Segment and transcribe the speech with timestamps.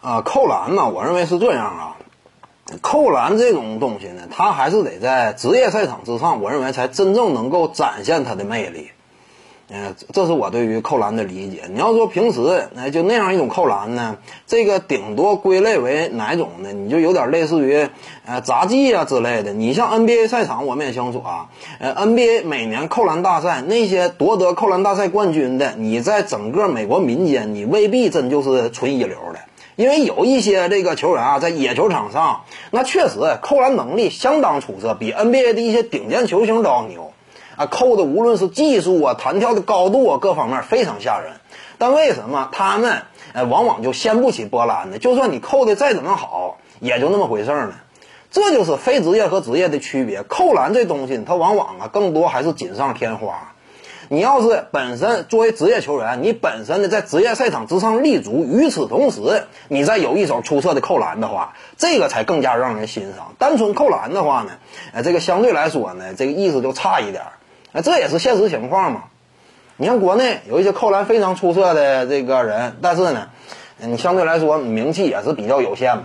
[0.00, 1.96] 啊，扣篮呢，我认为是这样啊，
[2.80, 8.90] 扣篮这种东西呢，它还是得在职业赛场之上，我认为才真正能够展现它的魅力。
[9.70, 11.64] 嗯，这是我对于扣篮的理解。
[11.70, 14.16] 你要说平时那就那样一种扣篮呢，
[14.46, 16.72] 这个顶多归类为哪种呢？
[16.72, 17.86] 你就有点类似于
[18.24, 19.52] 呃杂技啊之类的。
[19.52, 29.40] 你像 NBA 赛场，我们也清楚啊，呃 NBA 每年扣篮大赛那些夺得扣篮大赛冠军的，你在整个美国民间，你未必真就是纯一流的，
[29.78, 32.40] 因为有一些这个球员啊，在野球场上
[32.72, 37.12] 那确实扣篮能力相当出色，比 NBA 的一些顶尖球星都要牛。
[37.54, 41.34] 啊，扣的无论是技术啊、弹跳的高度啊，各方面非常吓人。
[41.78, 43.02] 但为什么他们
[43.32, 44.98] 呃往往就掀不起波澜呢？
[44.98, 47.74] 就算你扣的再怎么好，也就那么回事儿呢。
[48.32, 50.24] 这就是非职业和职业的区别。
[50.24, 53.54] 扣篮这东西，它往往啊更多还是锦上添花。
[54.10, 63.34] 你要是本身作为职业球员，你本身的在职业赛场之上立足，与此同时，你再有一手出色的扣篮的话，这个才更加让人欣赏。
[63.38, 64.52] 单纯扣篮的话呢，
[64.92, 67.82] 呃，这个相对来说呢，这个意思就差一点儿。
[67.82, 69.04] 这也是现实情况嘛？
[69.76, 73.28] 你像国内有一些扣篮非常出色的这个人，但是呢，
[73.76, 76.04] 你相对来说名气也是比较有限嘛。